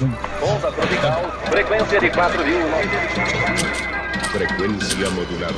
Onda 0.00 0.70
tropical, 0.70 1.30
frecuencia 1.50 2.00
de 2.00 2.10
4000. 2.10 2.54
Frecuencia 4.32 5.10
modulada. 5.10 5.54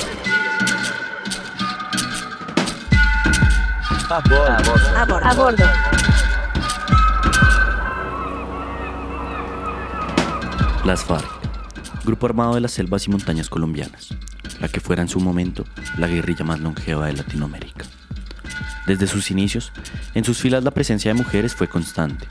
A 4.09 4.19
bordo. 4.19 4.97
A 4.97 5.05
bordo. 5.05 5.25
A 5.25 5.33
bordo. 5.33 5.65
Las 10.83 11.05
FARC, 11.05 11.25
grupo 12.03 12.25
armado 12.25 12.55
de 12.55 12.59
las 12.59 12.73
selvas 12.73 13.07
y 13.07 13.11
montañas 13.11 13.47
colombianas, 13.47 14.09
la 14.59 14.67
que 14.67 14.81
fuera 14.81 15.01
en 15.01 15.07
su 15.07 15.21
momento 15.21 15.63
la 15.97 16.07
guerrilla 16.07 16.43
más 16.43 16.59
longeva 16.59 17.05
de 17.05 17.13
Latinoamérica. 17.13 17.85
Desde 18.87 19.07
sus 19.07 19.31
inicios, 19.31 19.71
en 20.13 20.23
sus 20.23 20.39
filas 20.39 20.63
la 20.63 20.71
presencia 20.71 21.13
de 21.13 21.21
mujeres 21.21 21.55
fue 21.55 21.67
constante. 21.67 22.27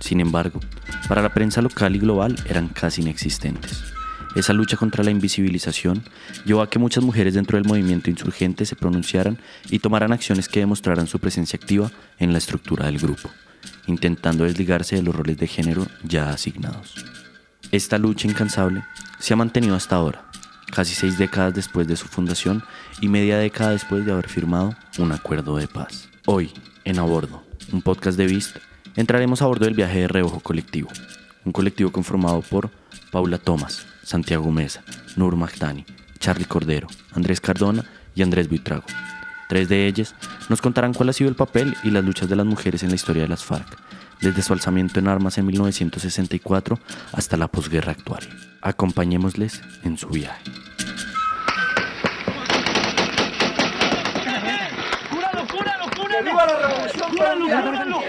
Sin 0.00 0.20
embargo, 0.20 0.60
para 1.08 1.22
la 1.22 1.32
prensa 1.32 1.62
local 1.62 1.96
y 1.96 1.98
global 1.98 2.36
eran 2.48 2.68
casi 2.68 3.00
inexistentes. 3.02 3.82
Esa 4.34 4.52
lucha 4.52 4.76
contra 4.76 5.04
la 5.04 5.12
invisibilización 5.12 6.02
llevó 6.44 6.62
a 6.62 6.68
que 6.68 6.80
muchas 6.80 7.04
mujeres 7.04 7.34
dentro 7.34 7.56
del 7.56 7.68
movimiento 7.68 8.10
insurgente 8.10 8.66
se 8.66 8.74
pronunciaran 8.74 9.38
y 9.70 9.78
tomaran 9.78 10.12
acciones 10.12 10.48
que 10.48 10.60
demostraran 10.60 11.06
su 11.06 11.20
presencia 11.20 11.56
activa 11.56 11.90
en 12.18 12.32
la 12.32 12.38
estructura 12.38 12.86
del 12.86 12.98
grupo, 12.98 13.30
intentando 13.86 14.44
desligarse 14.44 14.96
de 14.96 15.02
los 15.02 15.14
roles 15.14 15.38
de 15.38 15.46
género 15.46 15.86
ya 16.02 16.30
asignados. 16.30 17.04
Esta 17.70 17.96
lucha 17.96 18.28
incansable 18.28 18.84
se 19.20 19.34
ha 19.34 19.36
mantenido 19.36 19.76
hasta 19.76 19.96
ahora, 19.96 20.24
casi 20.72 20.94
seis 20.94 21.16
décadas 21.16 21.54
después 21.54 21.86
de 21.86 21.96
su 21.96 22.08
fundación 22.08 22.64
y 23.00 23.08
media 23.08 23.38
década 23.38 23.70
después 23.70 24.04
de 24.04 24.12
haber 24.12 24.28
firmado 24.28 24.74
un 24.98 25.12
acuerdo 25.12 25.56
de 25.56 25.68
paz. 25.68 26.08
Hoy, 26.26 26.52
en 26.84 26.98
A 26.98 27.02
Bordo, 27.02 27.42
un 27.72 27.82
podcast 27.82 28.16
de 28.16 28.26
Vist, 28.26 28.56
entraremos 28.96 29.42
a 29.42 29.46
bordo 29.46 29.66
del 29.66 29.74
viaje 29.74 30.00
de 30.00 30.08
Rebojo 30.08 30.40
Colectivo, 30.40 30.88
un 31.44 31.52
colectivo 31.52 31.92
conformado 31.92 32.40
por 32.40 32.70
Paula 33.10 33.38
Tomás, 33.38 33.86
Santiago 34.02 34.50
Mesa, 34.50 34.82
Nur 35.16 35.36
Magdani, 35.36 35.84
Charlie 36.18 36.46
Cordero, 36.46 36.88
Andrés 37.12 37.40
Cardona 37.40 37.84
y 38.14 38.22
Andrés 38.22 38.48
Buitrago. 38.48 38.84
Tres 39.48 39.68
de 39.68 39.86
ellas 39.86 40.14
nos 40.48 40.62
contarán 40.62 40.94
cuál 40.94 41.10
ha 41.10 41.12
sido 41.12 41.28
el 41.28 41.36
papel 41.36 41.76
y 41.84 41.90
las 41.90 42.04
luchas 42.04 42.28
de 42.28 42.36
las 42.36 42.46
mujeres 42.46 42.82
en 42.82 42.88
la 42.88 42.94
historia 42.96 43.22
de 43.22 43.28
las 43.28 43.44
FARC, 43.44 43.78
desde 44.20 44.42
su 44.42 44.52
alzamiento 44.54 44.98
en 44.98 45.08
armas 45.08 45.36
en 45.36 45.46
1964 45.46 46.78
hasta 47.12 47.36
la 47.36 47.48
posguerra 47.48 47.92
actual. 47.92 48.26
Acompañémosles 48.62 49.60
en 49.82 49.98
su 49.98 50.08
viaje. 50.08 50.42
¡Cúralo, 55.10 55.46
cúralo, 55.46 55.84
¡Que 55.90 55.96
cúralo! 56.00 56.24
viva 56.24 56.46
la 56.46 56.68
revolución 56.68 57.03
¡Cúralo, 57.16 57.44
cúralo! 57.44 58.00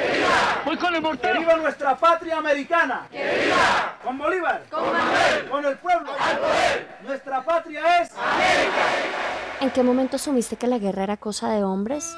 ¡Voy 0.66 0.78
con 0.78 0.88
el 0.96 1.02
¡Que 1.02 1.08
mortero! 1.08 1.40
viva 1.40 1.56
nuestra 1.58 1.96
patria 1.98 2.38
americana! 2.38 3.08
¡Que 3.12 3.18
viva! 3.46 3.98
Con 4.04 4.18
Bolívar. 4.18 4.64
Con 4.70 4.84
Manuel. 4.84 5.50
Con 5.50 5.66
el 5.66 5.78
pueblo. 5.78 6.12
Al 6.20 6.38
poder. 6.38 6.98
Nuestra 7.06 7.44
patria 7.44 8.02
es 8.02 8.12
¿En 9.62 9.70
qué 9.72 9.84
momento 9.84 10.16
asumiste 10.18 10.58
que 10.58 10.68
la 10.68 10.80
guerra 10.80 11.04
era 11.04 11.18
cosa 11.18 11.50
de 11.50 11.64
hombres? 11.64 12.16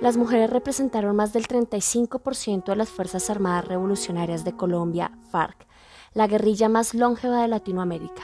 Las 0.00 0.16
mujeres 0.16 0.50
representaron 0.50 1.14
más 1.14 1.32
del 1.32 1.46
35% 1.46 2.64
de 2.64 2.76
las 2.76 2.88
Fuerzas 2.88 3.30
Armadas 3.30 3.66
Revolucionarias 3.66 4.44
de 4.44 4.56
Colombia, 4.56 5.12
FARC, 5.30 5.66
la 6.12 6.26
guerrilla 6.26 6.68
más 6.68 6.92
longeva 6.94 7.40
de 7.40 7.48
Latinoamérica. 7.48 8.22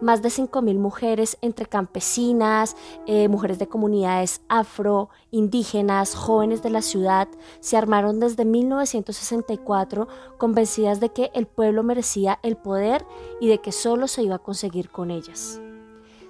Más 0.00 0.22
de 0.22 0.28
5.000 0.28 0.78
mujeres 0.78 1.38
entre 1.40 1.66
campesinas, 1.66 2.76
eh, 3.06 3.28
mujeres 3.28 3.58
de 3.58 3.68
comunidades 3.68 4.42
afro, 4.48 5.10
indígenas, 5.30 6.14
jóvenes 6.14 6.62
de 6.62 6.70
la 6.70 6.82
ciudad, 6.82 7.28
se 7.60 7.76
armaron 7.76 8.20
desde 8.20 8.44
1964 8.44 10.08
convencidas 10.38 11.00
de 11.00 11.10
que 11.10 11.30
el 11.34 11.46
pueblo 11.46 11.82
merecía 11.82 12.38
el 12.42 12.56
poder 12.56 13.06
y 13.40 13.48
de 13.48 13.58
que 13.58 13.72
solo 13.72 14.08
se 14.08 14.22
iba 14.22 14.36
a 14.36 14.40
conseguir 14.40 14.90
con 14.90 15.10
ellas. 15.10 15.60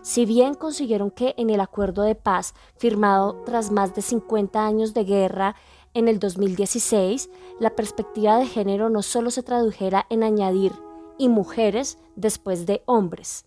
Si 0.07 0.25
bien 0.25 0.55
consiguieron 0.55 1.11
que 1.11 1.35
en 1.37 1.51
el 1.51 1.61
acuerdo 1.61 2.03
de 2.03 2.15
paz 2.15 2.55
firmado 2.77 3.43
tras 3.45 3.73
más 3.73 3.93
de 3.97 4.03
50 4.03 4.65
años 4.65 4.95
de 4.95 5.03
guerra 5.03 5.57
en 5.95 6.07
el 6.07 6.21
2016, 6.21 7.29
la 7.59 7.71
perspectiva 7.71 8.39
de 8.39 8.47
género 8.47 8.89
no 8.89 9.03
solo 9.03 9.33
se 9.33 9.43
tradujera 9.43 10.07
en 10.09 10.23
añadir 10.23 10.73
y 11.19 11.29
mujeres 11.29 11.99
después 12.15 12.67
de 12.67 12.83
hombres. 12.87 13.47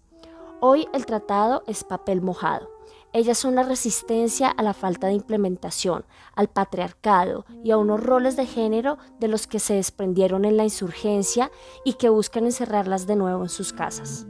Hoy 0.62 0.88
el 0.94 1.06
tratado 1.06 1.64
es 1.68 1.86
papel 1.86 2.22
mojado. 2.22 2.70
Ellas 3.14 3.38
son 3.38 3.56
la 3.56 3.64
resistencia 3.64 4.50
a 4.50 4.62
la 4.62 4.74
falta 4.74 5.08
de 5.08 5.14
implementación, 5.14 6.04
al 6.36 6.50
patriarcado 6.50 7.46
y 7.64 7.72
a 7.72 7.78
unos 7.78 8.04
roles 8.04 8.36
de 8.36 8.46
género 8.46 8.98
de 9.22 9.30
los 9.30 9.48
que 9.48 9.60
se 9.60 9.76
desprendieron 9.76 10.44
en 10.44 10.58
la 10.58 10.66
insurgencia 10.66 11.50
y 11.86 11.94
que 11.94 12.10
buscan 12.10 12.44
encerrarlas 12.44 13.08
de 13.08 13.16
nuevo 13.16 13.44
en 13.44 13.50
sus 13.50 13.72
casas. 13.72 14.28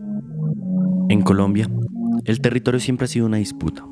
En 1.09 1.23
Colombia, 1.23 1.67
el 2.25 2.41
territorio 2.41 2.79
siempre 2.79 3.06
ha 3.06 3.07
sido 3.07 3.25
una 3.25 3.38
disputa. 3.38 3.84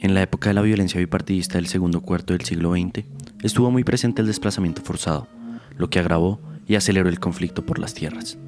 En 0.00 0.14
la 0.14 0.22
época 0.22 0.48
de 0.48 0.54
la 0.54 0.62
violencia 0.62 0.98
bipartidista 0.98 1.58
del 1.58 1.66
segundo 1.66 2.00
cuarto 2.00 2.32
del 2.32 2.46
siglo 2.46 2.72
XX, 2.72 3.04
estuvo 3.42 3.70
muy 3.70 3.84
presente 3.84 4.22
el 4.22 4.28
desplazamiento 4.28 4.80
forzado, 4.80 5.28
lo 5.76 5.90
que 5.90 5.98
agravó 5.98 6.40
y 6.66 6.76
aceleró 6.76 7.10
el 7.10 7.20
conflicto 7.20 7.66
por 7.66 7.78
las 7.78 7.92
tierras. 7.92 8.38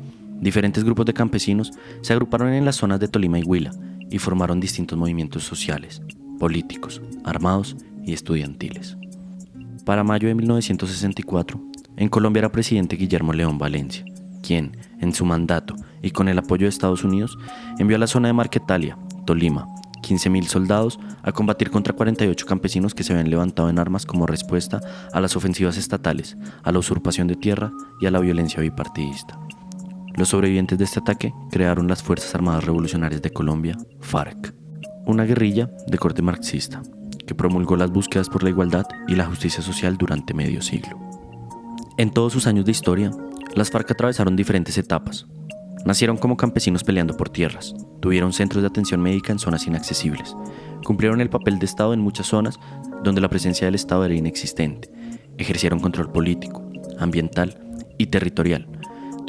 Diferentes 0.41 0.85
grupos 0.85 1.07
de 1.07 1.15
campesinos 1.15 1.73
se 2.01 2.13
agruparon 2.13 2.53
en 2.53 2.65
las 2.65 2.77
zonas 2.77 2.99
de 2.99 3.09
Tolima 3.09 3.39
y 3.39 3.43
Huila 3.43 3.73
y 4.11 4.19
formaron 4.19 4.59
distintos 4.59 4.99
movimientos 4.99 5.45
sociales, 5.45 6.03
políticos, 6.39 7.03
armados 7.25 7.77
y 8.05 8.15
estudiantiles. 8.15 8.97
Para 9.85 10.03
mayo 10.03 10.29
de 10.29 10.35
1964, 10.35 11.61
en 11.97 12.09
Colombia 12.09 12.41
era 12.41 12.53
presidente 12.53 12.97
Guillermo 12.97 13.33
León 13.33 13.59
Valencia, 13.59 14.05
quien, 14.43 14.77
en 15.01 15.15
su 15.15 15.25
mandato 15.25 15.77
y 16.03 16.11
con 16.11 16.29
el 16.29 16.39
apoyo 16.39 16.65
de 16.65 16.71
Estados 16.71 17.05
Unidos, 17.05 17.39
envió 17.79 17.97
a 17.97 18.01
la 18.01 18.07
zona 18.07 18.29
de 18.29 18.35
Marquetalia, 18.35 18.97
Tolima, 19.27 19.69
15.000 20.03 20.45
soldados 20.45 20.99
a 21.23 21.33
combatir 21.33 21.71
contra 21.71 21.95
48 21.95 22.47
campesinos 22.47 22.95
que 22.95 23.05
se 23.05 23.13
habían 23.13 23.31
levantado 23.31 23.69
en 23.69 23.79
armas 23.79 24.07
como 24.07 24.27
respuesta 24.27 24.81
a 25.13 25.21
las 25.21 25.37
ofensivas 25.37 25.77
estatales, 25.77 26.39
a 26.63 26.73
la 26.73 26.79
usurpación 26.79 27.27
de 27.29 27.37
tierra 27.37 27.71
y 28.01 28.07
a 28.07 28.11
la 28.11 28.21
violencia 28.21 28.63
bipartidista. 28.63 29.39
Los 30.15 30.29
sobrevivientes 30.29 30.79
de 30.79 30.85
este 30.85 31.01
ataque 31.01 31.33
crearon 31.51 31.89
las 31.89 32.03
Fuerzas 32.03 32.35
Armadas 32.35 32.65
Revolucionarias 32.65 33.23
de 33.23 33.31
Colombia, 33.31 33.77
FARC, 34.01 34.55
una 35.07 35.25
guerrilla 35.25 35.71
de 35.87 35.99
corte 35.99 36.23
marxista 36.23 36.83
que 37.27 37.35
promulgó 37.35 37.77
las 37.77 37.91
búsquedas 37.91 38.29
por 38.29 38.43
la 38.43 38.51
igualdad 38.51 38.87
y 39.07 39.15
la 39.15 39.27
justicia 39.27 39.63
social 39.63 39.97
durante 39.97 40.35
medio 40.35 40.63
siglo. 40.63 40.99
En 41.97 42.11
todos 42.11 42.33
sus 42.33 42.47
años 42.47 42.65
de 42.65 42.73
historia, 42.73 43.11
las 43.55 43.71
FARC 43.71 43.91
atravesaron 43.93 44.37
diferentes 44.37 44.77
etapas. 44.79 45.27
Nacieron 45.85 46.17
como 46.17 46.37
campesinos 46.37 46.85
peleando 46.85 47.17
por 47.17 47.31
tierras, 47.31 47.75
tuvieron 48.01 48.33
centros 48.33 48.63
de 48.63 48.69
atención 48.69 49.01
médica 49.01 49.33
en 49.33 49.39
zonas 49.39 49.67
inaccesibles, 49.67 50.37
cumplieron 50.85 51.21
el 51.21 51.31
papel 51.31 51.59
de 51.59 51.67
Estado 51.67 51.95
en 51.95 52.01
muchas 52.01 52.27
zonas 52.27 52.59
donde 53.03 53.21
la 53.21 53.31
presencia 53.31 53.67
del 53.67 53.77
Estado 53.77 54.05
era 54.05 54.15
inexistente, 54.15 54.91
ejercieron 55.39 55.81
control 55.81 56.13
político, 56.13 56.69
ambiental 56.99 57.59
y 57.97 58.07
territorial, 58.07 58.69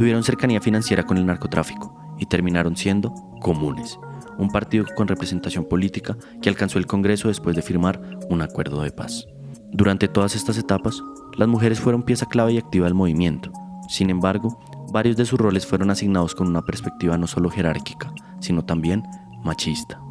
tuvieron 0.01 0.23
cercanía 0.23 0.59
financiera 0.59 1.03
con 1.03 1.17
el 1.17 1.27
narcotráfico 1.27 1.95
y 2.17 2.25
terminaron 2.25 2.75
siendo 2.75 3.13
comunes, 3.39 3.99
un 4.39 4.49
partido 4.49 4.83
con 4.95 5.07
representación 5.07 5.63
política 5.65 6.17
que 6.41 6.49
alcanzó 6.49 6.79
el 6.79 6.87
Congreso 6.87 7.27
después 7.27 7.55
de 7.55 7.61
firmar 7.61 8.01
un 8.27 8.41
acuerdo 8.41 8.81
de 8.81 8.89
paz. 8.89 9.27
Durante 9.71 10.07
todas 10.07 10.35
estas 10.35 10.57
etapas, 10.57 11.03
las 11.37 11.47
mujeres 11.47 11.79
fueron 11.79 12.01
pieza 12.01 12.25
clave 12.25 12.53
y 12.53 12.57
activa 12.57 12.85
del 12.85 12.95
movimiento. 12.95 13.51
Sin 13.89 14.09
embargo, 14.09 14.59
varios 14.91 15.17
de 15.17 15.25
sus 15.27 15.39
roles 15.39 15.67
fueron 15.67 15.91
asignados 15.91 16.33
con 16.33 16.47
una 16.47 16.63
perspectiva 16.63 17.15
no 17.19 17.27
solo 17.27 17.51
jerárquica, 17.51 18.11
sino 18.39 18.65
también 18.65 19.03
machista. 19.43 20.01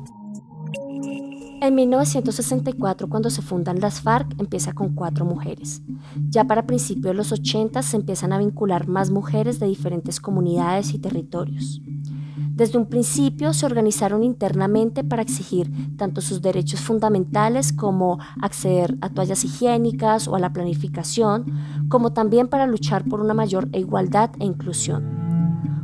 En 1.62 1.74
1964, 1.74 3.10
cuando 3.10 3.28
se 3.28 3.42
fundan 3.42 3.80
las 3.80 4.00
FARC, 4.00 4.34
empieza 4.40 4.72
con 4.72 4.94
cuatro 4.94 5.26
mujeres. 5.26 5.82
Ya 6.30 6.44
para 6.44 6.66
principios 6.66 7.12
de 7.12 7.14
los 7.14 7.32
80 7.32 7.82
se 7.82 7.98
empiezan 7.98 8.32
a 8.32 8.38
vincular 8.38 8.88
más 8.88 9.10
mujeres 9.10 9.60
de 9.60 9.66
diferentes 9.66 10.20
comunidades 10.20 10.94
y 10.94 10.98
territorios. 10.98 11.82
Desde 12.54 12.78
un 12.78 12.86
principio 12.86 13.52
se 13.52 13.66
organizaron 13.66 14.22
internamente 14.24 15.04
para 15.04 15.20
exigir 15.20 15.70
tanto 15.98 16.22
sus 16.22 16.40
derechos 16.40 16.80
fundamentales 16.80 17.74
como 17.74 18.18
acceder 18.40 18.96
a 19.02 19.10
toallas 19.10 19.44
higiénicas 19.44 20.28
o 20.28 20.36
a 20.36 20.40
la 20.40 20.54
planificación, 20.54 21.44
como 21.90 22.14
también 22.14 22.48
para 22.48 22.66
luchar 22.66 23.04
por 23.04 23.20
una 23.20 23.34
mayor 23.34 23.68
igualdad 23.74 24.30
e 24.40 24.46
inclusión. 24.46 25.29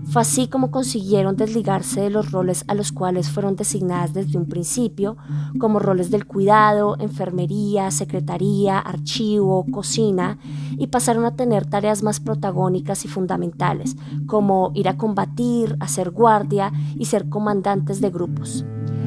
Fue 0.08 0.22
así 0.22 0.46
como 0.46 0.70
consiguieron 0.70 1.36
desligarse 1.36 2.00
de 2.00 2.10
los 2.10 2.30
roles 2.30 2.64
a 2.68 2.74
los 2.74 2.92
cuales 2.92 3.30
fueron 3.30 3.56
designadas 3.56 4.14
desde 4.14 4.38
un 4.38 4.46
principio, 4.46 5.16
como 5.58 5.78
roles 5.78 6.10
del 6.10 6.26
cuidado, 6.26 6.96
enfermería, 7.00 7.90
secretaría, 7.90 8.78
archivo, 8.78 9.66
cocina, 9.70 10.38
y 10.78 10.86
pasaron 10.86 11.24
a 11.24 11.34
tener 11.34 11.66
tareas 11.66 12.02
más 12.02 12.20
protagónicas 12.20 13.04
y 13.04 13.08
fundamentales, 13.08 13.96
como 14.26 14.70
ir 14.74 14.88
a 14.88 14.96
combatir, 14.96 15.76
hacer 15.80 16.10
guardia 16.10 16.72
y 16.96 17.06
ser 17.06 17.28
comandantes 17.28 18.00
de 18.00 18.10
grupos. 18.10 18.64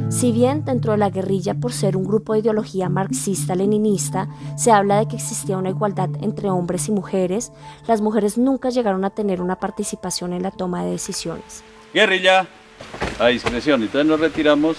Si 0.10 0.32
bien 0.32 0.66
dentro 0.66 0.94
de 0.94 0.98
la 0.98 1.12
guerrilla, 1.12 1.54
por 1.54 1.72
ser 1.72 1.96
un 1.96 2.04
grupo 2.04 2.34
de 2.34 2.40
ideología 2.40 2.90
marxista-leninista, 2.90 4.28
se 4.58 4.72
habla 4.72 4.98
de 4.98 5.08
que 5.08 5.16
existía 5.16 5.56
una 5.56 5.70
igualdad 5.70 6.10
entre 6.22 6.50
hombres 6.50 6.88
y 6.88 6.92
mujeres, 6.92 7.52
las 7.88 8.02
mujeres 8.02 8.38
nunca 8.38 8.70
llegaron 8.72 9.06
a 9.06 9.12
tener 9.12 9.40
una 9.40 9.58
participación 9.58 10.34
en 10.34 10.42
la 10.42 10.50
toma 10.50 10.84
de 10.84 10.92
decisiones. 10.92 11.64
Guerrilla, 11.94 12.48
a 13.20 13.28
discreción. 13.28 13.84
Entonces 13.84 14.08
nos 14.08 14.20
retiramos 14.20 14.78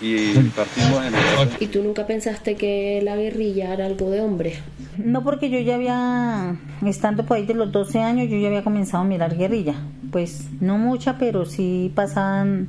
y 0.00 0.34
partimos 0.50 1.04
en 1.06 1.14
el... 1.14 1.22
¿Y 1.60 1.68
tú 1.68 1.84
nunca 1.84 2.04
pensaste 2.04 2.56
que 2.56 3.00
la 3.04 3.14
guerrilla 3.14 3.72
era 3.72 3.86
algo 3.86 4.10
de 4.10 4.20
hombre? 4.20 4.58
No, 4.98 5.22
porque 5.22 5.48
yo 5.48 5.60
ya 5.60 5.76
había, 5.76 6.56
estando 6.84 7.24
por 7.24 7.36
ahí 7.36 7.46
de 7.46 7.54
los 7.54 7.70
12 7.70 8.00
años, 8.00 8.28
yo 8.28 8.36
ya 8.36 8.48
había 8.48 8.64
comenzado 8.64 9.04
a 9.04 9.06
mirar 9.06 9.36
guerrilla. 9.36 9.76
Pues 10.10 10.48
no 10.60 10.76
mucha, 10.76 11.18
pero 11.18 11.46
sí 11.46 11.92
pasaban 11.94 12.68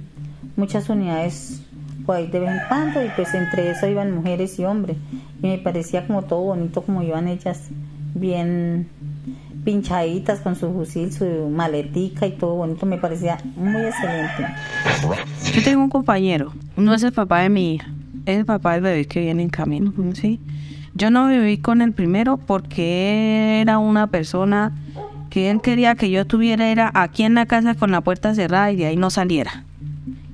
muchas 0.55 0.89
unidades 0.89 1.63
ahí 2.13 2.27
de 2.27 2.39
vez 2.39 2.49
en 2.49 2.59
cuando 2.67 3.03
y 3.03 3.09
pues 3.15 3.33
entre 3.33 3.71
eso 3.71 3.87
iban 3.87 4.13
mujeres 4.13 4.57
y 4.59 4.65
hombres. 4.65 4.97
Y 5.41 5.47
me 5.47 5.57
parecía 5.57 6.05
como 6.05 6.23
todo 6.23 6.41
bonito 6.41 6.81
como 6.81 7.03
iban 7.03 7.27
ellas, 7.27 7.69
bien 8.13 8.87
pinchaditas 9.63 10.39
con 10.39 10.55
su 10.55 10.71
fusil, 10.71 11.11
su 11.11 11.49
maletica 11.49 12.25
y 12.25 12.31
todo 12.31 12.55
bonito, 12.55 12.85
me 12.85 12.97
parecía 12.97 13.37
muy 13.57 13.81
excelente. 13.81 14.45
Yo 15.53 15.63
tengo 15.63 15.83
un 15.83 15.89
compañero, 15.89 16.53
no 16.77 16.93
es 16.93 17.03
el 17.03 17.11
papá 17.11 17.41
de 17.41 17.49
mi 17.49 17.75
hija, 17.75 17.91
es 18.25 18.37
el 18.37 18.45
papá 18.45 18.73
del 18.73 18.81
bebé 18.81 19.05
que 19.05 19.19
viene 19.19 19.43
en 19.43 19.49
camino, 19.49 19.93
¿sí? 20.13 20.39
Yo 20.93 21.11
no 21.11 21.27
viví 21.27 21.57
con 21.57 21.81
el 21.81 21.91
primero 21.91 22.37
porque 22.37 23.59
era 23.61 23.77
una 23.77 24.07
persona 24.07 24.73
que 25.29 25.51
él 25.51 25.59
quería 25.61 25.95
que 25.95 26.09
yo 26.09 26.21
estuviera 26.21 26.69
era 26.69 26.89
aquí 26.93 27.23
en 27.23 27.33
la 27.33 27.45
casa 27.45 27.75
con 27.75 27.91
la 27.91 27.99
puerta 27.99 28.33
cerrada 28.33 28.71
y 28.71 28.77
de 28.77 28.85
ahí 28.85 28.95
no 28.95 29.09
saliera 29.09 29.65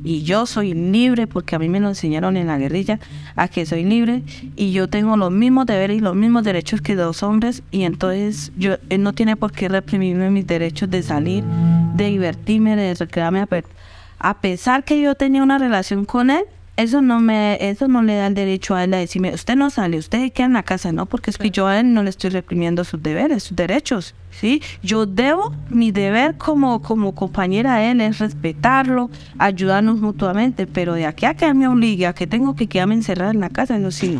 y 0.03 0.23
yo 0.23 0.45
soy 0.45 0.73
libre 0.73 1.27
porque 1.27 1.55
a 1.55 1.59
mí 1.59 1.69
me 1.69 1.79
lo 1.79 1.87
enseñaron 1.87 2.35
en 2.35 2.47
la 2.47 2.57
guerrilla 2.57 2.99
a 3.35 3.47
que 3.47 3.65
soy 3.65 3.83
libre. 3.83 4.23
Y 4.55 4.71
yo 4.71 4.87
tengo 4.87 5.15
los 5.15 5.31
mismos 5.31 5.65
deberes 5.65 5.97
y 5.97 6.01
los 6.01 6.15
mismos 6.15 6.43
derechos 6.43 6.81
que 6.81 6.95
los 6.95 7.23
hombres. 7.23 7.63
Y 7.71 7.83
entonces 7.83 8.51
yo 8.57 8.75
él 8.89 9.03
no 9.03 9.13
tiene 9.13 9.35
por 9.35 9.51
qué 9.51 9.69
reprimirme 9.69 10.29
mis 10.29 10.45
derechos 10.45 10.89
de 10.89 11.03
salir, 11.03 11.43
de 11.95 12.05
divertirme, 12.05 12.75
de 12.75 12.93
recrearme 12.93 13.45
a 14.19 14.35
pesar 14.35 14.85
que 14.85 15.01
yo 15.01 15.15
tenía 15.15 15.43
una 15.43 15.57
relación 15.57 16.05
con 16.05 16.29
él, 16.29 16.45
eso 16.75 17.01
no 17.01 17.19
me 17.19 17.57
eso 17.69 17.87
no 17.87 18.01
le 18.01 18.15
da 18.15 18.27
el 18.27 18.33
derecho 18.33 18.73
a 18.73 18.83
él 18.83 18.93
a 18.95 18.97
decirme 18.97 19.33
usted 19.33 19.55
no 19.55 19.69
sale 19.69 19.97
usted 19.97 20.31
queda 20.31 20.47
en 20.47 20.53
la 20.53 20.63
casa 20.63 20.91
no 20.91 21.05
porque 21.05 21.29
es 21.29 21.37
que 21.37 21.51
yo 21.51 21.67
a 21.67 21.79
él 21.79 21.93
no 21.93 22.01
le 22.01 22.09
estoy 22.09 22.31
reprimiendo 22.31 22.83
sus 22.83 23.01
deberes 23.01 23.43
sus 23.43 23.55
derechos 23.55 24.15
sí 24.31 24.61
yo 24.81 25.05
debo 25.05 25.53
mi 25.69 25.91
deber 25.91 26.35
como 26.35 26.81
como 26.81 27.13
compañera 27.13 27.75
a 27.75 27.91
él 27.91 28.01
es 28.01 28.17
respetarlo 28.17 29.11
ayudarnos 29.37 29.99
mutuamente 29.99 30.65
pero 30.65 30.95
de 30.95 31.05
aquí 31.05 31.27
a 31.27 31.35
que 31.35 31.53
me 31.53 31.67
obligue 31.67 32.07
a 32.07 32.13
que 32.13 32.25
tengo 32.25 32.55
que 32.55 32.67
quedarme 32.67 32.95
encerrada 32.95 33.31
en 33.31 33.39
la 33.39 33.49
casa 33.49 33.77
eso 33.77 33.91
sí 33.91 34.19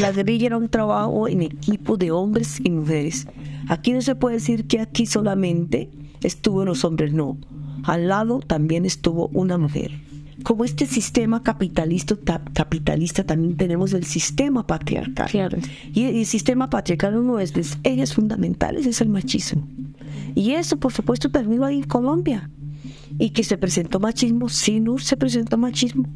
la 0.00 0.12
guerrilla 0.12 0.46
era 0.46 0.56
un 0.56 0.68
trabajo 0.68 1.28
en 1.28 1.42
equipo 1.42 1.96
de 1.96 2.10
hombres 2.10 2.60
y 2.62 2.70
mujeres. 2.70 3.26
Aquí 3.68 3.92
no 3.92 4.00
se 4.00 4.14
puede 4.14 4.36
decir 4.36 4.66
que 4.66 4.80
aquí 4.80 5.06
solamente 5.06 5.90
estuvo 6.22 6.64
los 6.64 6.84
hombres 6.84 7.12
no. 7.12 7.36
Al 7.84 8.08
lado 8.08 8.40
también 8.40 8.84
estuvo 8.84 9.28
una 9.28 9.58
mujer 9.58 9.92
como 10.42 10.64
este 10.64 10.86
sistema 10.86 11.42
capitalista, 11.42 12.16
capitalista 12.52 13.24
también 13.24 13.56
tenemos 13.56 13.92
el 13.92 14.04
sistema 14.04 14.66
patriarcal. 14.66 15.28
Y 15.92 16.04
el, 16.04 16.26
sistema 16.26 16.70
patriarcal 16.70 17.16
uno 17.16 17.36
de 17.36 17.66
ejes 17.84 18.14
fundamentales 18.14 18.86
es 18.86 19.00
el 19.00 19.08
machismo. 19.08 19.66
Y 20.34 20.52
eso, 20.52 20.76
por 20.78 20.92
supuesto, 20.92 21.30
terminó 21.30 21.64
ahí 21.64 21.78
en 21.78 21.84
Colombia. 21.84 22.50
Y 23.18 23.30
que 23.30 23.44
se 23.44 23.58
presentó 23.58 24.00
machismo, 24.00 24.48
sí, 24.48 24.80
no 24.80 24.98
se 24.98 25.16
presentó 25.16 25.58
machismo 25.58 26.06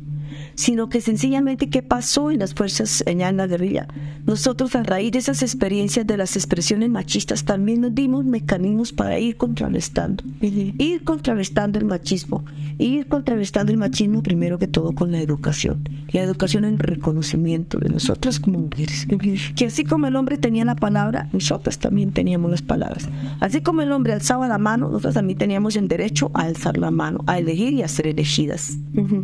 sino 0.55 0.89
que 0.89 1.01
sencillamente 1.01 1.69
qué 1.69 1.83
pasó 1.83 2.31
en 2.31 2.41
las 2.41 2.55
fuerzas 2.55 3.03
en 3.07 3.19
la 3.37 3.47
guerrilla. 3.47 3.89
Nosotros 4.27 4.75
a 4.75 4.83
raíz 4.83 5.13
de 5.13 5.19
esas 5.19 5.43
experiencias 5.43 6.07
de 6.07 6.17
las 6.17 6.37
expresiones 6.37 6.91
machistas 6.91 7.45
también 7.45 7.81
nos 7.81 7.95
dimos 7.95 8.25
mecanismos 8.25 8.93
para 8.93 9.19
ir 9.19 9.37
contrarrestando, 9.37 10.25
ir 10.41 11.05
contrarrestando 11.05 11.79
el 11.79 11.85
machismo, 11.85 12.45
ir 12.79 13.07
contrarrestando 13.07 13.73
el 13.73 13.79
machismo 13.79 14.23
primero 14.23 14.59
que 14.59 14.67
todo 14.67 14.93
con 14.93 15.13
la 15.13 15.21
educación. 15.21 15.89
La 16.13 16.23
educación 16.23 16.65
en 16.65 16.79
reconocimiento 16.79 17.79
de 17.79 17.89
nosotras 17.89 18.41
como 18.41 18.61
mujeres. 18.61 19.07
Que 19.55 19.67
así 19.67 19.85
como 19.85 20.07
el 20.07 20.17
hombre 20.17 20.39
tenía 20.39 20.65
la 20.65 20.77
palabra, 20.77 21.29
nosotras 21.33 21.79
también 21.79 22.13
teníamos 22.13 22.51
las 22.51 22.63
palabras. 22.63 23.09
Así 23.41 23.61
como 23.61 23.83
el 23.83 23.93
hombre 23.93 24.13
alzaba 24.13 24.49
la 24.49 24.59
mano, 24.59 24.89
nosotros 24.89 25.15
también 25.15 25.39
teníamos 25.39 25.77
el 25.77 25.89
derecho 25.89 26.31
a 26.35 26.43
alzar 26.43 26.79
la 26.79 26.91
mano, 26.91 27.23
a 27.27 27.39
elegir 27.39 27.75
y 27.75 27.83
a 27.83 27.89
ser 27.89 28.07
elegidas. 28.07 28.77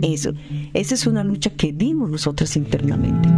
Eso. 0.03 0.33
Esa 0.75 0.95
es 0.95 1.02
una 1.07 1.25
lucha 1.25 1.51
que 1.51 1.73
dimos 1.73 2.11
nosotras 2.11 2.57
internamente. 2.57 3.29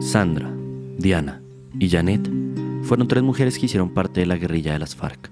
Sandra, 0.00 0.52
Diana 0.98 1.40
y 1.78 1.88
Janet 1.88 2.30
fueron 2.82 3.08
tres 3.08 3.22
mujeres 3.22 3.58
que 3.58 3.66
hicieron 3.66 3.94
parte 3.94 4.20
de 4.20 4.26
la 4.26 4.36
guerrilla 4.36 4.72
de 4.72 4.78
las 4.78 4.94
FARC. 4.94 5.30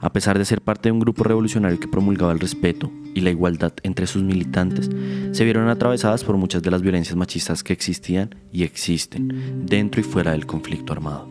A 0.00 0.12
pesar 0.12 0.38
de 0.38 0.44
ser 0.44 0.60
parte 0.60 0.88
de 0.88 0.92
un 0.92 1.00
grupo 1.00 1.24
revolucionario 1.24 1.80
que 1.80 1.88
promulgaba 1.88 2.32
el 2.32 2.40
respeto 2.40 2.90
y 3.14 3.20
la 3.20 3.30
igualdad 3.30 3.72
entre 3.82 4.06
sus 4.06 4.22
militantes, 4.22 4.90
se 5.32 5.44
vieron 5.44 5.68
atravesadas 5.68 6.24
por 6.24 6.36
muchas 6.36 6.62
de 6.62 6.70
las 6.70 6.82
violencias 6.82 7.16
machistas 7.16 7.62
que 7.62 7.72
existían 7.72 8.34
y 8.52 8.64
existen 8.64 9.64
dentro 9.66 10.00
y 10.00 10.04
fuera 10.04 10.32
del 10.32 10.46
conflicto 10.46 10.92
armado. 10.92 11.28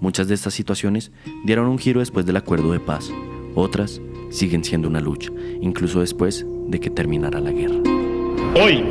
Muchas 0.00 0.26
de 0.26 0.34
estas 0.34 0.54
situaciones 0.54 1.12
dieron 1.44 1.66
un 1.68 1.78
giro 1.78 2.00
después 2.00 2.26
del 2.26 2.36
acuerdo 2.36 2.72
de 2.72 2.80
paz, 2.80 3.10
otras 3.54 4.00
siguen 4.32 4.64
siendo 4.64 4.88
una 4.88 5.00
lucha, 5.00 5.30
incluso 5.60 6.00
después 6.00 6.44
de 6.66 6.80
que 6.80 6.90
terminara 6.90 7.38
la 7.38 7.52
guerra. 7.52 7.76
Hoy, 8.60 8.82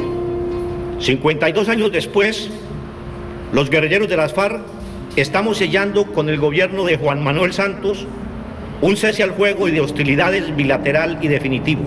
52 0.99 1.67
años 1.67 1.91
después, 1.91 2.49
los 3.51 3.69
guerrilleros 3.69 4.07
de 4.07 4.17
las 4.17 4.33
FARC 4.33 4.61
estamos 5.15 5.57
sellando 5.57 6.05
con 6.05 6.29
el 6.29 6.39
gobierno 6.39 6.85
de 6.85 6.97
Juan 6.97 7.23
Manuel 7.23 7.53
Santos 7.53 8.05
un 8.81 8.97
cese 8.97 9.23
al 9.23 9.31
juego 9.31 9.67
y 9.67 9.71
de 9.71 9.81
hostilidades 9.81 10.55
bilateral 10.55 11.19
y 11.21 11.27
definitivo. 11.27 11.83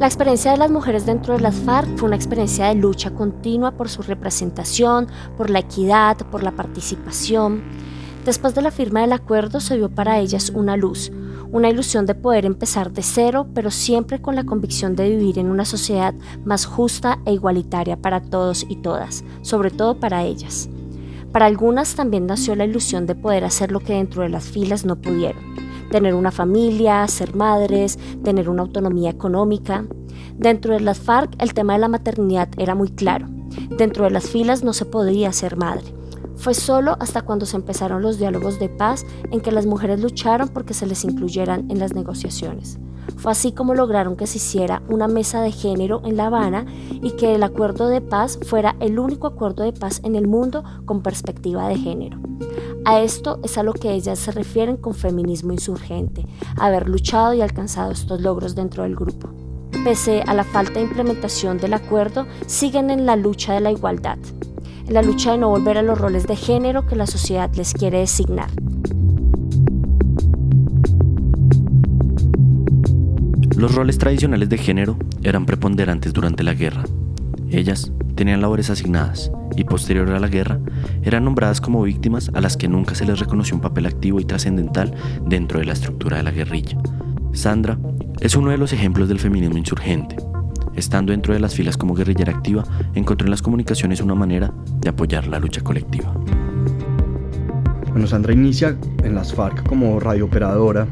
La 0.00 0.06
experiencia 0.06 0.50
de 0.52 0.56
las 0.56 0.70
mujeres 0.70 1.04
dentro 1.04 1.34
de 1.34 1.40
las 1.40 1.56
FARC 1.56 1.96
fue 1.96 2.06
una 2.06 2.16
experiencia 2.16 2.68
de 2.68 2.74
lucha 2.74 3.10
continua 3.10 3.72
por 3.72 3.88
su 3.90 4.02
representación, 4.02 5.08
por 5.36 5.50
la 5.50 5.58
equidad, 5.58 6.16
por 6.30 6.42
la 6.42 6.52
participación. 6.52 7.62
Después 8.24 8.54
de 8.54 8.62
la 8.62 8.70
firma 8.70 9.02
del 9.02 9.12
acuerdo 9.12 9.60
se 9.60 9.76
vio 9.76 9.90
para 9.90 10.18
ellas 10.18 10.50
una 10.54 10.76
luz, 10.76 11.12
una 11.52 11.68
ilusión 11.68 12.06
de 12.06 12.14
poder 12.14 12.46
empezar 12.46 12.92
de 12.92 13.02
cero, 13.02 13.48
pero 13.54 13.70
siempre 13.70 14.20
con 14.20 14.36
la 14.36 14.44
convicción 14.44 14.94
de 14.94 15.10
vivir 15.10 15.38
en 15.38 15.50
una 15.50 15.64
sociedad 15.64 16.14
más 16.44 16.66
justa 16.66 17.18
e 17.24 17.32
igualitaria 17.32 17.96
para 17.96 18.22
todos 18.22 18.64
y 18.68 18.76
todas, 18.76 19.24
sobre 19.42 19.70
todo 19.70 19.98
para 19.98 20.24
ellas. 20.24 20.68
Para 21.32 21.46
algunas 21.46 21.94
también 21.94 22.26
nació 22.26 22.56
la 22.56 22.64
ilusión 22.64 23.06
de 23.06 23.14
poder 23.14 23.44
hacer 23.44 23.70
lo 23.72 23.80
que 23.80 23.94
dentro 23.94 24.22
de 24.22 24.28
las 24.28 24.44
filas 24.44 24.84
no 24.84 24.96
pudieron, 24.96 25.42
tener 25.90 26.14
una 26.14 26.30
familia, 26.30 27.06
ser 27.08 27.34
madres, 27.34 27.98
tener 28.24 28.48
una 28.48 28.62
autonomía 28.62 29.10
económica. 29.10 29.84
Dentro 30.36 30.74
de 30.74 30.80
las 30.80 30.98
FARC 30.98 31.34
el 31.38 31.54
tema 31.54 31.74
de 31.74 31.80
la 31.80 31.88
maternidad 31.88 32.48
era 32.58 32.74
muy 32.74 32.90
claro. 32.90 33.28
Dentro 33.76 34.04
de 34.04 34.10
las 34.10 34.28
filas 34.28 34.62
no 34.64 34.72
se 34.72 34.84
podía 34.84 35.32
ser 35.32 35.56
madre. 35.56 35.99
Fue 36.40 36.54
solo 36.54 36.96
hasta 37.00 37.20
cuando 37.20 37.44
se 37.44 37.56
empezaron 37.56 38.00
los 38.00 38.18
diálogos 38.18 38.58
de 38.58 38.70
paz 38.70 39.04
en 39.30 39.42
que 39.42 39.52
las 39.52 39.66
mujeres 39.66 40.00
lucharon 40.00 40.48
porque 40.48 40.72
se 40.72 40.86
les 40.86 41.04
incluyeran 41.04 41.70
en 41.70 41.78
las 41.78 41.92
negociaciones. 41.92 42.78
Fue 43.18 43.30
así 43.30 43.52
como 43.52 43.74
lograron 43.74 44.16
que 44.16 44.26
se 44.26 44.38
hiciera 44.38 44.82
una 44.88 45.06
mesa 45.06 45.42
de 45.42 45.52
género 45.52 46.00
en 46.02 46.16
La 46.16 46.28
Habana 46.28 46.64
y 46.90 47.10
que 47.10 47.34
el 47.34 47.42
acuerdo 47.42 47.88
de 47.88 48.00
paz 48.00 48.38
fuera 48.46 48.74
el 48.80 48.98
único 48.98 49.26
acuerdo 49.26 49.64
de 49.64 49.74
paz 49.74 50.00
en 50.02 50.16
el 50.16 50.28
mundo 50.28 50.64
con 50.86 51.02
perspectiva 51.02 51.68
de 51.68 51.76
género. 51.76 52.18
A 52.86 53.00
esto 53.00 53.38
es 53.42 53.58
a 53.58 53.62
lo 53.62 53.74
que 53.74 53.92
ellas 53.92 54.18
se 54.18 54.32
refieren 54.32 54.78
con 54.78 54.94
feminismo 54.94 55.52
insurgente, 55.52 56.26
haber 56.56 56.88
luchado 56.88 57.34
y 57.34 57.42
alcanzado 57.42 57.92
estos 57.92 58.22
logros 58.22 58.54
dentro 58.54 58.84
del 58.84 58.96
grupo. 58.96 59.28
Pese 59.84 60.22
a 60.26 60.32
la 60.32 60.44
falta 60.44 60.74
de 60.74 60.86
implementación 60.86 61.58
del 61.58 61.74
acuerdo, 61.74 62.26
siguen 62.46 62.88
en 62.88 63.04
la 63.04 63.16
lucha 63.16 63.52
de 63.52 63.60
la 63.60 63.72
igualdad 63.72 64.16
la 64.90 65.02
lucha 65.02 65.30
de 65.30 65.38
no 65.38 65.48
volver 65.48 65.78
a 65.78 65.82
los 65.82 65.98
roles 65.98 66.26
de 66.26 66.34
género 66.34 66.84
que 66.84 66.96
la 66.96 67.06
sociedad 67.06 67.48
les 67.54 67.72
quiere 67.72 67.98
designar. 67.98 68.50
Los 73.56 73.74
roles 73.76 73.98
tradicionales 73.98 74.48
de 74.48 74.58
género 74.58 74.96
eran 75.22 75.46
preponderantes 75.46 76.12
durante 76.12 76.42
la 76.42 76.54
guerra. 76.54 76.82
Ellas 77.50 77.92
tenían 78.16 78.40
labores 78.40 78.68
asignadas 78.68 79.30
y 79.56 79.62
posterior 79.62 80.10
a 80.10 80.18
la 80.18 80.28
guerra 80.28 80.58
eran 81.02 81.24
nombradas 81.24 81.60
como 81.60 81.82
víctimas 81.82 82.30
a 82.34 82.40
las 82.40 82.56
que 82.56 82.68
nunca 82.68 82.96
se 82.96 83.04
les 83.04 83.20
reconoció 83.20 83.54
un 83.54 83.60
papel 83.60 83.86
activo 83.86 84.18
y 84.18 84.24
trascendental 84.24 84.92
dentro 85.24 85.60
de 85.60 85.66
la 85.66 85.72
estructura 85.72 86.16
de 86.16 86.24
la 86.24 86.32
guerrilla. 86.32 86.76
Sandra 87.32 87.78
es 88.20 88.34
uno 88.34 88.50
de 88.50 88.58
los 88.58 88.72
ejemplos 88.72 89.08
del 89.08 89.20
feminismo 89.20 89.56
insurgente, 89.56 90.16
Estando 90.74 91.12
dentro 91.12 91.34
de 91.34 91.40
las 91.40 91.54
filas 91.54 91.76
como 91.76 91.94
guerrillera 91.94 92.32
activa, 92.32 92.64
encontró 92.94 93.26
en 93.26 93.30
las 93.30 93.42
comunicaciones 93.42 94.00
una 94.00 94.14
manera 94.14 94.52
de 94.80 94.88
apoyar 94.88 95.26
la 95.26 95.38
lucha 95.38 95.62
colectiva. 95.62 96.12
Bueno, 97.90 98.06
Sandra 98.06 98.32
inicia 98.32 98.76
en 99.02 99.14
las 99.14 99.34
FARC 99.34 99.66
como 99.68 99.98
radiooperadora 99.98 100.86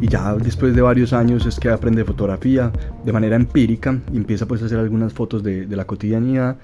y 0.00 0.08
ya 0.08 0.34
después 0.34 0.74
de 0.74 0.82
varios 0.82 1.12
años 1.12 1.46
es 1.46 1.60
que 1.60 1.68
aprende 1.68 2.04
fotografía 2.04 2.72
de 3.04 3.12
manera 3.12 3.36
empírica 3.36 4.00
y 4.12 4.16
empieza 4.16 4.46
pues 4.46 4.62
a 4.62 4.66
hacer 4.66 4.78
algunas 4.78 5.12
fotos 5.12 5.42
de, 5.42 5.66
de 5.66 5.76
la 5.76 5.84
cotidianidad 5.84 6.56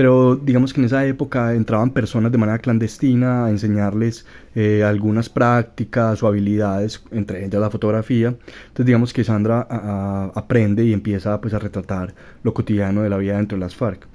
pero 0.00 0.34
digamos 0.34 0.72
que 0.72 0.80
en 0.80 0.86
esa 0.86 1.04
época 1.04 1.52
entraban 1.52 1.90
personas 1.90 2.32
de 2.32 2.38
manera 2.38 2.58
clandestina 2.58 3.44
a 3.44 3.50
enseñarles 3.50 4.24
eh, 4.54 4.82
algunas 4.82 5.28
prácticas 5.28 6.22
o 6.22 6.26
habilidades, 6.26 7.04
entre 7.10 7.44
ellas 7.44 7.60
la 7.60 7.68
fotografía. 7.68 8.28
Entonces 8.28 8.86
digamos 8.86 9.12
que 9.12 9.24
Sandra 9.24 9.60
aprende 10.34 10.86
y 10.86 10.94
empieza 10.94 11.38
pues 11.38 11.52
a 11.52 11.58
retratar 11.58 12.14
lo 12.42 12.54
cotidiano 12.54 13.02
de 13.02 13.10
la 13.10 13.18
vida 13.18 13.36
dentro 13.36 13.58
de 13.58 13.60
las 13.60 13.76
FARC. 13.76 14.06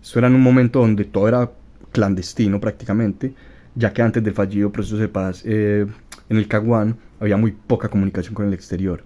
Esto 0.00 0.20
era 0.20 0.28
en 0.28 0.36
un 0.36 0.40
momento 0.40 0.78
donde 0.78 1.04
todo 1.04 1.26
era 1.26 1.50
clandestino 1.90 2.60
prácticamente, 2.60 3.34
ya 3.74 3.92
que 3.92 4.02
antes 4.02 4.22
del 4.22 4.34
fallido 4.34 4.70
proceso 4.70 4.98
de 4.98 5.08
paz 5.08 5.42
eh, 5.44 5.84
en 6.28 6.36
el 6.36 6.46
Caguán 6.46 6.94
había 7.18 7.36
muy 7.36 7.50
poca 7.50 7.88
comunicación 7.88 8.36
con 8.36 8.46
el 8.46 8.54
exterior. 8.54 9.02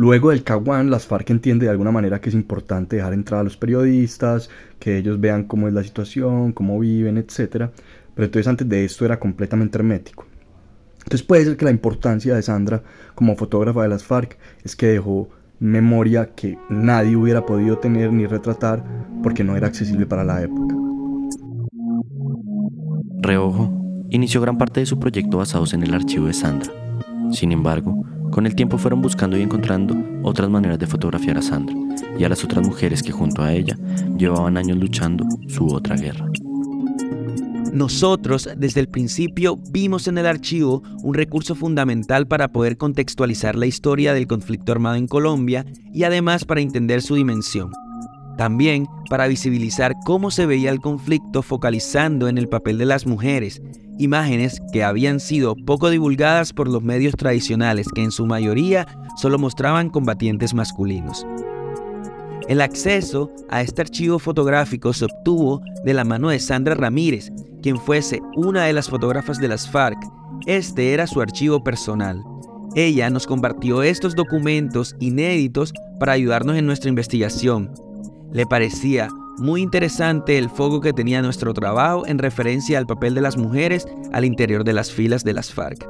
Luego 0.00 0.30
del 0.30 0.44
Caguán, 0.44 0.88
las 0.88 1.06
FARC 1.06 1.28
entiende 1.28 1.66
de 1.66 1.72
alguna 1.72 1.90
manera 1.90 2.22
que 2.22 2.30
es 2.30 2.34
importante 2.34 2.96
dejar 2.96 3.12
entrar 3.12 3.40
a 3.40 3.44
los 3.44 3.58
periodistas, 3.58 4.48
que 4.78 4.96
ellos 4.96 5.20
vean 5.20 5.44
cómo 5.44 5.68
es 5.68 5.74
la 5.74 5.84
situación, 5.84 6.52
cómo 6.52 6.80
viven, 6.80 7.18
etc. 7.18 7.68
Pero 8.14 8.24
entonces 8.24 8.48
antes 8.48 8.66
de 8.66 8.82
esto 8.82 9.04
era 9.04 9.20
completamente 9.20 9.76
hermético. 9.76 10.24
Entonces 11.00 11.22
puede 11.22 11.44
ser 11.44 11.58
que 11.58 11.66
la 11.66 11.70
importancia 11.70 12.34
de 12.34 12.40
Sandra 12.40 12.82
como 13.14 13.36
fotógrafa 13.36 13.82
de 13.82 13.90
las 13.90 14.02
FARC 14.02 14.38
es 14.64 14.74
que 14.74 14.86
dejó 14.86 15.28
memoria 15.58 16.30
que 16.34 16.56
nadie 16.70 17.14
hubiera 17.14 17.44
podido 17.44 17.76
tener 17.76 18.10
ni 18.10 18.26
retratar 18.26 18.82
porque 19.22 19.44
no 19.44 19.54
era 19.54 19.66
accesible 19.66 20.06
para 20.06 20.24
la 20.24 20.40
época. 20.40 20.76
Reojo 23.20 24.06
inició 24.08 24.40
gran 24.40 24.56
parte 24.56 24.80
de 24.80 24.86
su 24.86 24.98
proyecto 24.98 25.36
basados 25.36 25.74
en 25.74 25.82
el 25.82 25.92
archivo 25.92 26.26
de 26.26 26.32
Sandra. 26.32 26.72
Sin 27.32 27.52
embargo, 27.52 28.02
con 28.30 28.46
el 28.46 28.54
tiempo 28.54 28.78
fueron 28.78 29.02
buscando 29.02 29.36
y 29.36 29.42
encontrando 29.42 29.96
otras 30.22 30.48
maneras 30.48 30.78
de 30.78 30.86
fotografiar 30.86 31.38
a 31.38 31.42
Sandra 31.42 31.74
y 32.18 32.24
a 32.24 32.28
las 32.28 32.44
otras 32.44 32.66
mujeres 32.66 33.02
que 33.02 33.12
junto 33.12 33.42
a 33.42 33.52
ella 33.52 33.76
llevaban 34.16 34.56
años 34.56 34.78
luchando 34.78 35.24
su 35.48 35.66
otra 35.66 35.96
guerra. 35.96 36.26
Nosotros 37.72 38.48
desde 38.56 38.80
el 38.80 38.88
principio 38.88 39.58
vimos 39.70 40.08
en 40.08 40.18
el 40.18 40.26
archivo 40.26 40.82
un 41.02 41.14
recurso 41.14 41.54
fundamental 41.54 42.26
para 42.26 42.48
poder 42.48 42.76
contextualizar 42.76 43.54
la 43.56 43.66
historia 43.66 44.12
del 44.12 44.26
conflicto 44.26 44.72
armado 44.72 44.96
en 44.96 45.06
Colombia 45.06 45.64
y 45.92 46.02
además 46.02 46.44
para 46.44 46.60
entender 46.60 47.00
su 47.00 47.14
dimensión. 47.14 47.70
También 48.36 48.88
para 49.08 49.28
visibilizar 49.28 49.94
cómo 50.04 50.30
se 50.30 50.46
veía 50.46 50.70
el 50.70 50.80
conflicto 50.80 51.42
focalizando 51.42 52.28
en 52.28 52.38
el 52.38 52.48
papel 52.48 52.78
de 52.78 52.86
las 52.86 53.06
mujeres 53.06 53.62
imágenes 54.00 54.60
que 54.72 54.82
habían 54.82 55.20
sido 55.20 55.54
poco 55.54 55.90
divulgadas 55.90 56.52
por 56.52 56.68
los 56.68 56.82
medios 56.82 57.14
tradicionales 57.14 57.86
que 57.94 58.02
en 58.02 58.10
su 58.10 58.26
mayoría 58.26 58.86
solo 59.16 59.38
mostraban 59.38 59.90
combatientes 59.90 60.54
masculinos. 60.54 61.26
El 62.48 62.62
acceso 62.62 63.30
a 63.48 63.62
este 63.62 63.82
archivo 63.82 64.18
fotográfico 64.18 64.92
se 64.92 65.04
obtuvo 65.04 65.60
de 65.84 65.94
la 65.94 66.04
mano 66.04 66.30
de 66.30 66.40
Sandra 66.40 66.74
Ramírez, 66.74 67.30
quien 67.62 67.76
fuese 67.76 68.20
una 68.34 68.64
de 68.64 68.72
las 68.72 68.88
fotógrafas 68.88 69.38
de 69.38 69.48
las 69.48 69.70
FARC. 69.70 69.98
Este 70.46 70.92
era 70.92 71.06
su 71.06 71.20
archivo 71.20 71.62
personal. 71.62 72.24
Ella 72.74 73.10
nos 73.10 73.26
compartió 73.26 73.82
estos 73.82 74.16
documentos 74.16 74.96
inéditos 74.98 75.72
para 75.98 76.12
ayudarnos 76.12 76.56
en 76.56 76.66
nuestra 76.66 76.88
investigación. 76.88 77.70
Le 78.32 78.46
parecía 78.46 79.08
muy 79.40 79.62
interesante 79.62 80.38
el 80.38 80.50
foco 80.50 80.80
que 80.80 80.92
tenía 80.92 81.22
nuestro 81.22 81.54
trabajo 81.54 82.06
en 82.06 82.18
referencia 82.18 82.78
al 82.78 82.86
papel 82.86 83.14
de 83.14 83.22
las 83.22 83.36
mujeres 83.36 83.86
al 84.12 84.24
interior 84.24 84.64
de 84.64 84.74
las 84.74 84.92
filas 84.92 85.24
de 85.24 85.32
las 85.32 85.52
FARC. 85.52 85.88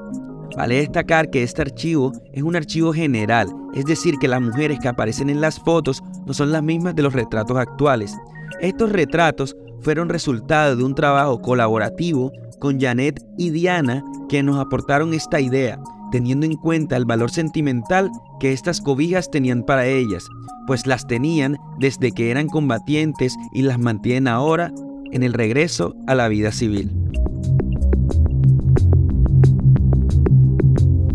Vale 0.57 0.77
destacar 0.77 1.31
que 1.31 1.43
este 1.43 1.63
archivo 1.63 2.13
es 2.33 2.43
un 2.43 2.57
archivo 2.57 2.93
general, 2.93 3.49
es 3.75 3.85
decir, 3.85 4.17
que 4.21 4.29
las 4.29 4.41
mujeres 4.41 4.79
que 4.81 4.89
aparecen 4.89 5.31
en 5.31 5.41
las 5.41 5.59
fotos 5.61 6.03
no 6.27 6.35
son 6.35 6.53
las 6.53 6.63
mismas 6.63 6.95
de 6.95 7.03
los 7.03 7.13
retratos 7.13 7.57
actuales. 7.57 8.17
Estos 8.61 8.91
retratos 8.91 9.57
fueron 9.81 10.09
resultado 10.09 10.77
de 10.77 10.85
un 10.85 10.95
trabajo 10.95 11.41
colaborativo 11.41 12.33
con 12.59 12.81
Janet 12.81 13.25
y 13.39 13.51
Diana 13.51 14.05
que 14.29 14.43
nos 14.43 14.59
aportaron 14.59 15.15
esta 15.15 15.41
idea, 15.41 15.81
teniendo 16.11 16.47
en 16.47 16.57
cuenta 16.57 16.97
el 16.97 17.05
valor 17.05 17.31
sentimental 17.31 18.11
que 18.39 18.53
estas 18.53 18.81
cobijas 18.81 19.31
tenían 19.31 19.63
para 19.63 19.87
ellas, 19.87 20.29
pues 20.67 20.87
las 20.87 21.07
tenían 21.07 21.59
desde 21.79 22.13
que 22.13 22.31
eran 22.31 22.49
combatientes 22.49 23.37
y 23.53 23.63
las 23.63 23.79
mantienen 23.79 24.29
ahora 24.29 24.73
en 25.13 25.23
el 25.23 25.33
regreso 25.33 25.95
a 26.07 26.15
la 26.15 26.29
vida 26.29 26.53
civil. 26.53 26.91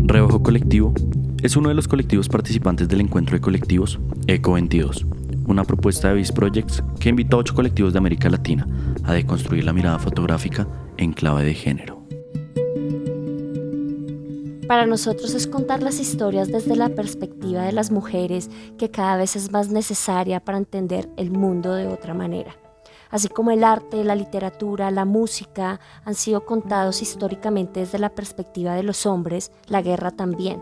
Reojo 0.04 0.42
Colectivo 0.42 0.94
es 1.42 1.56
uno 1.56 1.68
de 1.68 1.74
los 1.74 1.88
colectivos 1.88 2.28
participantes 2.28 2.88
del 2.88 3.00
encuentro 3.00 3.36
de 3.36 3.40
colectivos 3.40 4.00
ECO 4.26 4.52
22, 4.52 5.06
una 5.46 5.64
propuesta 5.64 6.08
de 6.08 6.14
Viz 6.14 6.32
Projects 6.32 6.82
que 6.98 7.10
invitó 7.10 7.36
a 7.36 7.40
ocho 7.40 7.54
colectivos 7.54 7.92
de 7.92 7.98
América 7.98 8.30
Latina 8.30 8.66
a 9.04 9.12
deconstruir 9.12 9.64
la 9.64 9.72
mirada 9.72 9.98
fotográfica 9.98 10.66
en 10.96 11.12
clave 11.12 11.44
de 11.44 11.54
género. 11.54 11.95
Para 14.68 14.84
nosotros 14.84 15.32
es 15.34 15.46
contar 15.46 15.80
las 15.80 16.00
historias 16.00 16.48
desde 16.48 16.74
la 16.74 16.88
perspectiva 16.88 17.62
de 17.62 17.70
las 17.70 17.92
mujeres, 17.92 18.50
que 18.78 18.90
cada 18.90 19.16
vez 19.16 19.36
es 19.36 19.52
más 19.52 19.68
necesaria 19.68 20.40
para 20.40 20.58
entender 20.58 21.08
el 21.16 21.30
mundo 21.30 21.72
de 21.74 21.86
otra 21.86 22.14
manera. 22.14 22.56
Así 23.08 23.28
como 23.28 23.52
el 23.52 23.62
arte, 23.62 24.02
la 24.02 24.16
literatura, 24.16 24.90
la 24.90 25.04
música 25.04 25.78
han 26.04 26.16
sido 26.16 26.44
contados 26.44 27.00
históricamente 27.00 27.78
desde 27.80 28.00
la 28.00 28.10
perspectiva 28.10 28.74
de 28.74 28.82
los 28.82 29.06
hombres, 29.06 29.52
la 29.68 29.82
guerra 29.82 30.10
también. 30.10 30.60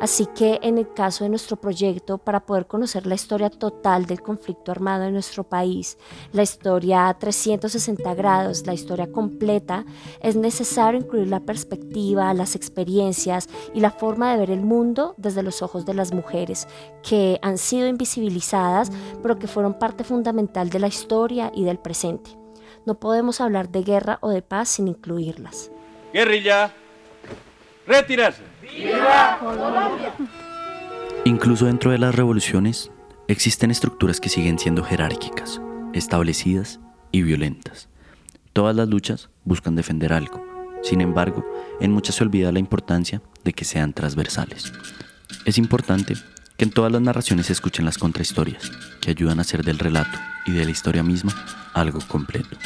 Así 0.00 0.26
que 0.26 0.58
en 0.62 0.78
el 0.78 0.92
caso 0.92 1.24
de 1.24 1.30
nuestro 1.30 1.56
proyecto, 1.56 2.18
para 2.18 2.44
poder 2.44 2.66
conocer 2.66 3.06
la 3.06 3.14
historia 3.14 3.48
total 3.48 4.06
del 4.06 4.22
conflicto 4.22 4.72
armado 4.72 5.04
en 5.04 5.12
nuestro 5.12 5.44
país, 5.44 5.98
la 6.32 6.42
historia 6.42 7.08
a 7.08 7.18
360 7.18 8.14
grados, 8.14 8.66
la 8.66 8.74
historia 8.74 9.10
completa, 9.10 9.84
es 10.20 10.36
necesario 10.36 11.00
incluir 11.00 11.28
la 11.28 11.40
perspectiva, 11.40 12.34
las 12.34 12.54
experiencias 12.54 13.48
y 13.72 13.80
la 13.80 13.90
forma 13.90 14.32
de 14.32 14.38
ver 14.38 14.50
el 14.50 14.60
mundo 14.60 15.14
desde 15.16 15.42
los 15.42 15.62
ojos 15.62 15.86
de 15.86 15.94
las 15.94 16.12
mujeres, 16.12 16.66
que 17.02 17.38
han 17.42 17.56
sido 17.56 17.86
invisibilizadas, 17.86 18.90
pero 19.22 19.38
que 19.38 19.46
fueron 19.46 19.78
parte 19.78 20.04
fundamental 20.04 20.70
de 20.70 20.80
la 20.80 20.88
historia 20.88 21.50
y 21.54 21.64
del 21.64 21.78
presente. 21.78 22.30
No 22.84 22.98
podemos 22.98 23.40
hablar 23.40 23.70
de 23.70 23.82
guerra 23.82 24.18
o 24.20 24.28
de 24.30 24.42
paz 24.42 24.70
sin 24.70 24.88
incluirlas. 24.88 25.70
Guerrilla, 26.12 26.72
retirarse. 27.86 28.53
Incluso 31.24 31.66
dentro 31.66 31.90
de 31.90 31.98
las 31.98 32.14
revoluciones 32.14 32.90
existen 33.28 33.70
estructuras 33.70 34.20
que 34.20 34.28
siguen 34.28 34.58
siendo 34.58 34.84
jerárquicas, 34.84 35.60
establecidas 35.92 36.80
y 37.12 37.22
violentas. 37.22 37.88
Todas 38.52 38.76
las 38.76 38.88
luchas 38.88 39.30
buscan 39.44 39.74
defender 39.74 40.12
algo. 40.12 40.44
Sin 40.82 41.00
embargo, 41.00 41.44
en 41.80 41.92
muchas 41.92 42.16
se 42.16 42.24
olvida 42.24 42.52
la 42.52 42.58
importancia 42.58 43.22
de 43.42 43.52
que 43.52 43.64
sean 43.64 43.94
transversales. 43.94 44.72
Es 45.46 45.58
importante 45.58 46.14
que 46.56 46.64
en 46.64 46.70
todas 46.70 46.92
las 46.92 47.00
narraciones 47.00 47.46
se 47.46 47.54
escuchen 47.54 47.84
las 47.84 47.98
contrahistorias, 47.98 48.70
que 49.00 49.10
ayudan 49.10 49.38
a 49.38 49.42
hacer 49.42 49.64
del 49.64 49.78
relato 49.78 50.18
y 50.46 50.52
de 50.52 50.64
la 50.64 50.70
historia 50.70 51.02
misma 51.02 51.32
algo 51.72 52.00
completo. 52.06 52.56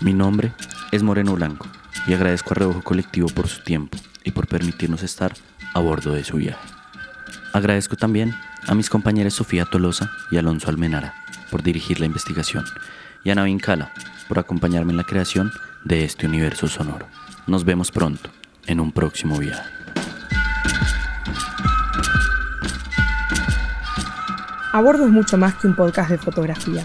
Mi 0.00 0.14
nombre 0.14 0.52
es 0.92 1.02
Moreno 1.02 1.34
Blanco 1.34 1.66
y 2.06 2.14
agradezco 2.14 2.52
a 2.52 2.54
Reojo 2.54 2.82
Colectivo 2.82 3.28
por 3.28 3.48
su 3.48 3.62
tiempo 3.62 3.98
y 4.24 4.30
por 4.30 4.46
permitirnos 4.46 5.02
estar 5.02 5.32
a 5.74 5.80
bordo 5.80 6.12
de 6.12 6.24
su 6.24 6.36
viaje. 6.36 6.66
Agradezco 7.52 7.96
también 7.96 8.34
a 8.66 8.74
mis 8.74 8.90
compañeras 8.90 9.34
Sofía 9.34 9.64
Tolosa 9.64 10.10
y 10.30 10.36
Alonso 10.36 10.68
Almenara 10.68 11.14
por 11.50 11.62
dirigir 11.62 12.00
la 12.00 12.06
investigación 12.06 12.64
y 13.24 13.30
a 13.30 13.34
Navin 13.34 13.58
Cala 13.58 13.92
por 14.28 14.38
acompañarme 14.38 14.92
en 14.92 14.96
la 14.96 15.04
creación 15.04 15.50
de 15.84 16.04
este 16.04 16.26
universo 16.26 16.68
sonoro. 16.68 17.06
Nos 17.46 17.64
vemos 17.64 17.90
pronto 17.90 18.30
en 18.66 18.80
un 18.80 18.92
próximo 18.92 19.38
viaje. 19.38 19.68
A 24.72 24.80
bordo 24.80 25.04
es 25.04 25.10
mucho 25.10 25.36
más 25.36 25.56
que 25.56 25.66
un 25.66 25.74
podcast 25.74 26.10
de 26.10 26.18
fotografía. 26.18 26.84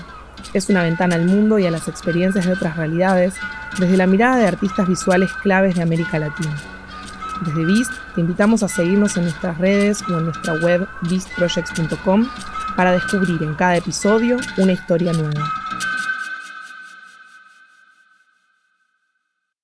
Es 0.53 0.69
una 0.69 0.81
ventana 0.81 1.15
al 1.15 1.25
mundo 1.25 1.59
y 1.59 1.67
a 1.67 1.71
las 1.71 1.87
experiencias 1.87 2.45
de 2.45 2.53
otras 2.53 2.77
realidades 2.77 3.35
desde 3.79 3.97
la 3.97 4.07
mirada 4.07 4.37
de 4.37 4.47
artistas 4.47 4.87
visuales 4.87 5.31
claves 5.41 5.75
de 5.75 5.81
América 5.81 6.19
Latina. 6.19 6.55
Desde 7.45 7.65
Beast 7.65 7.91
te 8.13 8.21
invitamos 8.21 8.63
a 8.63 8.67
seguirnos 8.67 9.17
en 9.17 9.23
nuestras 9.23 9.57
redes 9.57 10.01
o 10.09 10.17
en 10.17 10.25
nuestra 10.25 10.53
web 10.53 10.87
beastprojects.com 11.01 12.27
para 12.75 12.91
descubrir 12.93 13.41
en 13.43 13.55
cada 13.55 13.77
episodio 13.77 14.37
una 14.57 14.73
historia 14.73 15.11
nueva. 15.13 15.64